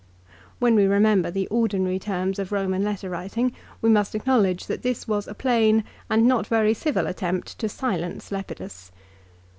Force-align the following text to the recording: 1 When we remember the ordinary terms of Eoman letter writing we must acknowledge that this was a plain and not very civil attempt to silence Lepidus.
1 0.57 0.57
When 0.57 0.75
we 0.75 0.87
remember 0.87 1.29
the 1.29 1.47
ordinary 1.49 1.99
terms 1.99 2.39
of 2.39 2.49
Eoman 2.49 2.81
letter 2.83 3.07
writing 3.07 3.51
we 3.83 3.89
must 3.91 4.15
acknowledge 4.15 4.65
that 4.65 4.81
this 4.81 5.07
was 5.07 5.27
a 5.27 5.35
plain 5.35 5.83
and 6.09 6.25
not 6.25 6.47
very 6.47 6.73
civil 6.73 7.05
attempt 7.05 7.59
to 7.59 7.69
silence 7.69 8.31
Lepidus. 8.31 8.91